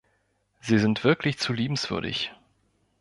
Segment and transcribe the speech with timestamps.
[0.61, 2.33] Sie sind wirklich zu liebenswürdig.